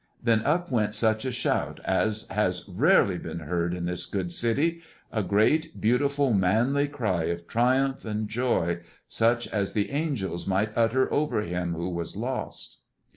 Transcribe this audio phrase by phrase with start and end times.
[0.23, 4.81] Then up went such a shout as has rarely been heard in this good city;
[5.11, 11.13] a great, beautiful, manly cry of triumph and joy, such as the angels might utter
[11.13, 12.77] over him who was lost.